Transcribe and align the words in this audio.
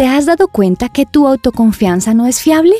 ¿Te 0.00 0.06
has 0.06 0.24
dado 0.24 0.48
cuenta 0.48 0.88
que 0.88 1.04
tu 1.04 1.26
autoconfianza 1.26 2.14
no 2.14 2.26
es 2.26 2.40
fiable? 2.40 2.72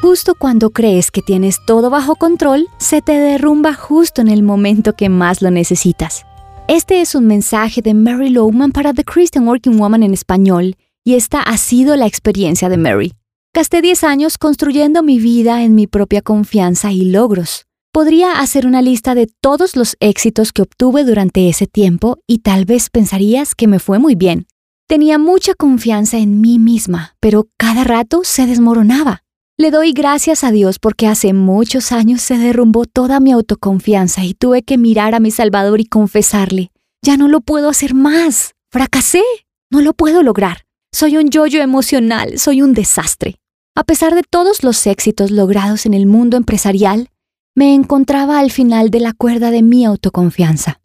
Justo 0.00 0.36
cuando 0.36 0.70
crees 0.70 1.10
que 1.10 1.20
tienes 1.20 1.58
todo 1.66 1.90
bajo 1.90 2.14
control, 2.14 2.68
se 2.78 3.02
te 3.02 3.18
derrumba 3.18 3.74
justo 3.74 4.20
en 4.20 4.28
el 4.28 4.44
momento 4.44 4.92
que 4.92 5.08
más 5.08 5.42
lo 5.42 5.50
necesitas. 5.50 6.24
Este 6.68 7.00
es 7.00 7.16
un 7.16 7.26
mensaje 7.26 7.82
de 7.82 7.92
Mary 7.92 8.28
Lowman 8.28 8.70
para 8.70 8.94
The 8.94 9.02
Christian 9.02 9.48
Working 9.48 9.80
Woman 9.80 10.04
en 10.04 10.14
español, 10.14 10.76
y 11.02 11.16
esta 11.16 11.40
ha 11.42 11.56
sido 11.56 11.96
la 11.96 12.06
experiencia 12.06 12.68
de 12.68 12.76
Mary. 12.76 13.14
Gasté 13.52 13.82
10 13.82 14.04
años 14.04 14.38
construyendo 14.38 15.02
mi 15.02 15.18
vida 15.18 15.64
en 15.64 15.74
mi 15.74 15.88
propia 15.88 16.22
confianza 16.22 16.92
y 16.92 17.06
logros. 17.06 17.64
Podría 17.90 18.38
hacer 18.38 18.64
una 18.64 18.80
lista 18.80 19.16
de 19.16 19.26
todos 19.40 19.74
los 19.74 19.96
éxitos 19.98 20.52
que 20.52 20.62
obtuve 20.62 21.02
durante 21.02 21.48
ese 21.48 21.66
tiempo 21.66 22.18
y 22.28 22.38
tal 22.42 22.64
vez 22.64 22.90
pensarías 22.90 23.56
que 23.56 23.66
me 23.66 23.80
fue 23.80 23.98
muy 23.98 24.14
bien. 24.14 24.46
Tenía 24.88 25.18
mucha 25.18 25.52
confianza 25.52 26.16
en 26.16 26.40
mí 26.40 26.58
misma, 26.58 27.14
pero 27.20 27.50
cada 27.58 27.84
rato 27.84 28.22
se 28.24 28.46
desmoronaba. 28.46 29.22
Le 29.58 29.70
doy 29.70 29.92
gracias 29.92 30.44
a 30.44 30.50
Dios 30.50 30.78
porque 30.78 31.06
hace 31.06 31.34
muchos 31.34 31.92
años 31.92 32.22
se 32.22 32.38
derrumbó 32.38 32.86
toda 32.86 33.20
mi 33.20 33.32
autoconfianza 33.32 34.24
y 34.24 34.32
tuve 34.32 34.62
que 34.62 34.78
mirar 34.78 35.14
a 35.14 35.20
mi 35.20 35.30
Salvador 35.30 35.78
y 35.80 35.84
confesarle, 35.84 36.72
ya 37.04 37.18
no 37.18 37.28
lo 37.28 37.42
puedo 37.42 37.68
hacer 37.68 37.92
más, 37.92 38.54
fracasé, 38.72 39.22
no 39.70 39.82
lo 39.82 39.92
puedo 39.92 40.22
lograr. 40.22 40.64
Soy 40.90 41.18
un 41.18 41.28
yoyo 41.28 41.60
emocional, 41.60 42.38
soy 42.38 42.62
un 42.62 42.72
desastre. 42.72 43.36
A 43.76 43.84
pesar 43.84 44.14
de 44.14 44.22
todos 44.22 44.64
los 44.64 44.86
éxitos 44.86 45.30
logrados 45.30 45.84
en 45.84 45.92
el 45.92 46.06
mundo 46.06 46.38
empresarial, 46.38 47.10
me 47.54 47.74
encontraba 47.74 48.38
al 48.38 48.50
final 48.50 48.88
de 48.88 49.00
la 49.00 49.12
cuerda 49.12 49.50
de 49.50 49.60
mi 49.60 49.84
autoconfianza. 49.84 50.80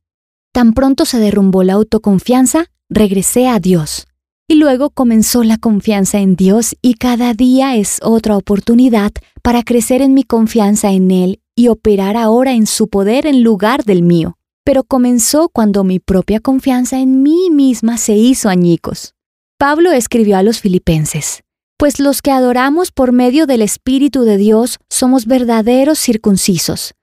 Tan 0.51 0.73
pronto 0.73 1.05
se 1.05 1.19
derrumbó 1.19 1.63
la 1.63 1.73
autoconfianza, 1.73 2.65
regresé 2.93 3.47
a 3.47 3.59
Dios. 3.59 4.05
Y 4.47 4.55
luego 4.55 4.89
comenzó 4.89 5.43
la 5.43 5.57
confianza 5.57 6.19
en 6.19 6.35
Dios 6.35 6.75
y 6.81 6.95
cada 6.95 7.33
día 7.33 7.75
es 7.75 7.99
otra 8.03 8.37
oportunidad 8.37 9.11
para 9.41 9.63
crecer 9.63 10.01
en 10.01 10.13
mi 10.13 10.23
confianza 10.23 10.91
en 10.91 11.11
Él 11.11 11.39
y 11.55 11.69
operar 11.69 12.17
ahora 12.17 12.53
en 12.53 12.67
su 12.67 12.89
poder 12.89 13.25
en 13.25 13.43
lugar 13.43 13.83
del 13.83 14.03
mío. 14.03 14.37
Pero 14.65 14.83
comenzó 14.83 15.49
cuando 15.49 15.83
mi 15.83 15.99
propia 15.99 16.39
confianza 16.39 16.99
en 16.99 17.23
mí 17.23 17.49
misma 17.51 17.97
se 17.97 18.13
hizo 18.13 18.49
añicos. 18.49 19.13
Pablo 19.57 19.91
escribió 19.91 20.37
a 20.37 20.43
los 20.43 20.59
filipenses, 20.59 21.41
Pues 21.77 21.99
los 21.99 22.21
que 22.21 22.31
adoramos 22.31 22.91
por 22.91 23.11
medio 23.11 23.45
del 23.45 23.61
Espíritu 23.61 24.23
de 24.23 24.37
Dios 24.37 24.77
somos 24.89 25.25
verdaderos 25.25 25.99
circuncisos. 25.99 26.93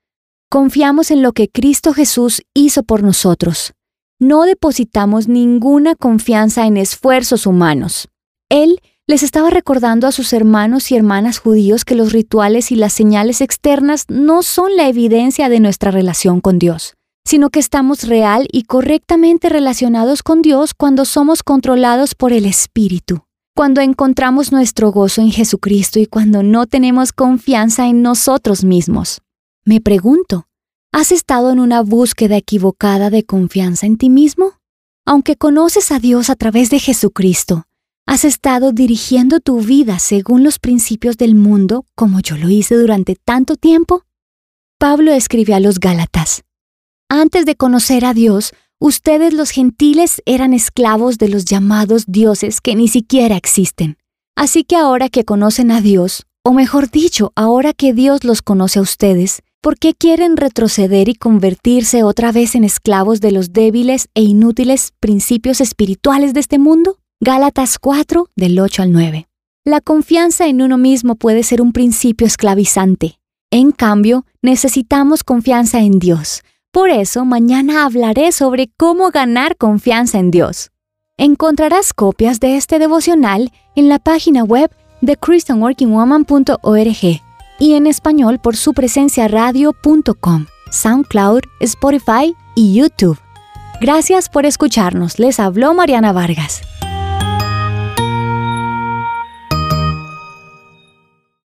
Confiamos 0.51 1.11
en 1.11 1.23
lo 1.23 1.33
que 1.33 1.49
Cristo 1.49 1.93
Jesús 1.93 2.43
hizo 2.55 2.83
por 2.83 3.03
nosotros 3.03 3.73
no 4.21 4.45
depositamos 4.45 5.27
ninguna 5.27 5.97
confianza 5.97 6.67
en 6.67 6.77
esfuerzos 6.77 7.47
humanos. 7.47 8.09
Él 8.51 8.81
les 9.07 9.23
estaba 9.25 9.51
recordando 9.51 10.07
a 10.07 10.13
sus 10.13 10.33
hermanos 10.33 10.93
y 10.93 10.97
hermanas 10.97 11.39
judíos 11.39 11.85
que 11.85 11.97
los 11.97 12.13
rituales 12.13 12.71
y 12.71 12.77
las 12.77 12.93
señales 12.93 13.41
externas 13.41 14.05
no 14.09 14.43
son 14.43 14.77
la 14.77 14.89
evidencia 14.89 15.49
de 15.49 15.59
nuestra 15.59 15.91
relación 15.91 16.41
con 16.41 16.61
Dios, 16.61 16.95
sino 17.25 17.51
que 17.51 17.59
estamos 17.59 18.07
real 18.07 18.47
y 18.53 18.65
correctamente 18.65 19.49
relacionados 19.49 20.23
con 20.23 20.43
Dios 20.43 20.75
cuando 20.75 21.05
somos 21.07 21.43
controlados 21.43 22.15
por 22.15 22.33
el 22.33 22.45
Espíritu, 22.45 23.25
cuando 23.57 23.81
encontramos 23.81 24.53
nuestro 24.53 24.93
gozo 24.93 25.23
en 25.23 25.33
Jesucristo 25.33 25.99
y 25.99 26.07
cuando 26.07 26.43
no 26.43 26.67
tenemos 26.67 27.13
confianza 27.13 27.89
en 27.89 28.03
nosotros 28.03 28.65
mismos. 28.65 29.23
Me 29.65 29.81
pregunto, 29.81 30.47
¿Has 30.93 31.13
estado 31.13 31.53
en 31.53 31.61
una 31.61 31.83
búsqueda 31.83 32.37
equivocada 32.37 33.11
de 33.11 33.25
confianza 33.25 33.87
en 33.87 33.97
ti 33.97 34.11
mismo? 34.11 34.55
Aunque 35.07 35.37
conoces 35.37 35.93
a 35.93 36.01
Dios 36.01 36.31
a 36.31 36.35
través 36.35 36.69
de 36.69 36.81
Jesucristo, 36.81 37.65
¿has 38.07 38.25
estado 38.25 38.73
dirigiendo 38.73 39.39
tu 39.39 39.61
vida 39.61 40.01
según 40.01 40.43
los 40.43 40.59
principios 40.59 41.17
del 41.17 41.37
mundo 41.37 41.87
como 41.95 42.19
yo 42.19 42.37
lo 42.37 42.49
hice 42.49 42.75
durante 42.75 43.15
tanto 43.15 43.55
tiempo? 43.55 44.03
Pablo 44.81 45.13
escribió 45.13 45.55
a 45.55 45.61
los 45.61 45.79
Gálatas, 45.79 46.43
Antes 47.09 47.47
de 47.47 47.55
conocer 47.55 48.05
a 48.05 48.13
Dios, 48.13 48.53
ustedes 48.81 49.33
los 49.33 49.51
gentiles 49.51 50.21
eran 50.27 50.53
esclavos 50.55 51.19
de 51.19 51.29
los 51.29 51.45
llamados 51.45 52.07
dioses 52.09 52.61
que 52.61 52.75
ni 52.75 52.89
siquiera 52.89 53.37
existen. 53.37 53.97
Así 54.35 54.65
que 54.65 54.75
ahora 54.75 55.09
que 55.09 55.25
conocen 55.25 55.71
a 55.71 55.81
Dios, 55.81 56.27
o 56.43 56.53
mejor 56.53 56.91
dicho, 56.91 57.33
ahora 57.37 57.73
que 57.73 57.93
Dios 57.93 58.25
los 58.25 58.43
conoce 58.43 58.79
a 58.79 58.83
ustedes, 58.83 59.43
¿Por 59.63 59.79
qué 59.79 59.93
quieren 59.93 60.39
retroceder 60.39 61.11
y 61.11 61.15
convertirse 61.15 62.03
otra 62.03 62.33
vez 62.33 62.55
en 62.55 62.65
esclavos 62.65 63.21
de 63.21 63.31
los 63.31 63.53
débiles 63.53 64.09
e 64.15 64.23
inútiles 64.23 64.95
principios 65.01 65.61
espirituales 65.61 66.33
de 66.33 66.41
este 66.41 66.59
mundo? 66.59 66.97
Gálatas 67.21 67.79
4, 67.79 68.31
del 68.37 68.59
8 68.59 68.85
al 68.85 68.93
9. 68.93 69.29
La 69.67 69.83
confianza 69.83 70.47
en 70.47 70.63
uno 70.63 70.79
mismo 70.79 71.17
puede 71.17 71.43
ser 71.43 71.61
un 71.61 71.73
principio 71.73 72.27
esclavizante. 72.27 73.21
En 73.51 73.71
cambio, 73.71 74.25
necesitamos 74.41 75.25
confianza 75.25 75.81
en 75.81 75.99
Dios. 75.99 76.41
Por 76.73 76.89
eso, 76.89 77.27
mañana 77.27 77.85
hablaré 77.85 78.33
sobre 78.33 78.71
cómo 78.79 79.11
ganar 79.11 79.59
confianza 79.59 80.19
en 80.19 80.31
Dios. 80.31 80.71
Encontrarás 81.19 81.93
copias 81.93 82.41
de 82.41 82.57
este 82.57 82.79
devocional 82.79 83.53
en 83.77 83.91
la 83.91 83.99
página 83.99 84.43
web 84.43 84.71
de 85.01 85.17
christianworkingwoman.org 85.17 87.23
y 87.59 87.75
en 87.75 87.87
español 87.87 88.39
por 88.39 88.57
su 88.57 88.73
presencia 88.73 89.29
radio.com, 89.29 90.47
SoundCloud, 90.71 91.43
Spotify 91.61 92.35
y 92.55 92.75
YouTube. 92.75 93.19
Gracias 93.81 94.29
por 94.29 94.47
escucharnos. 94.47 95.19
Les 95.19 95.41
habló 95.41 95.75
Mariana 95.75 96.13
Vargas. 96.13 96.63